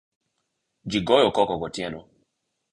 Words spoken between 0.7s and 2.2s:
Jii goyo koko gotieno